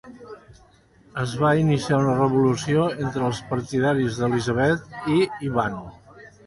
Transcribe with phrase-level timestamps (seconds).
[1.23, 5.83] Es va iniciar una revolució entre els partidaris d'Elisabet i Ivan.